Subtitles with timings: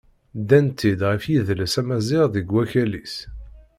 [0.39, 3.15] Ddan-tt-id ɣef yidles amaziɣ deg akal-is.